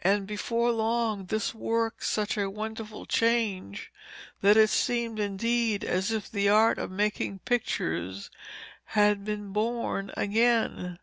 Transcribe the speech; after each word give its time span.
And 0.00 0.26
before 0.26 0.72
long 0.72 1.26
this 1.26 1.54
worked 1.54 2.02
such 2.02 2.36
a 2.36 2.50
wonderful 2.50 3.06
change 3.06 3.92
that 4.40 4.56
it 4.56 4.66
seemed 4.68 5.20
indeed 5.20 5.84
as 5.84 6.10
if 6.10 6.28
the 6.28 6.48
art 6.48 6.76
of 6.80 6.90
making 6.90 7.38
pictures 7.44 8.30
had 8.96 9.24
been 9.24 9.52
born 9.52 10.10
again. 10.16 10.98